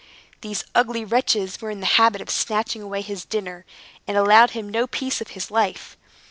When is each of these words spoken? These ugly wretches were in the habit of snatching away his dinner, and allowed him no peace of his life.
These 0.41 0.63
ugly 0.73 1.05
wretches 1.05 1.61
were 1.61 1.69
in 1.69 1.79
the 1.79 1.85
habit 1.85 2.21
of 2.21 2.31
snatching 2.31 2.81
away 2.81 3.01
his 3.03 3.23
dinner, 3.23 3.65
and 4.07 4.17
allowed 4.17 4.49
him 4.49 4.67
no 4.67 4.87
peace 4.87 5.21
of 5.21 5.27
his 5.37 5.51
life. 5.51 5.95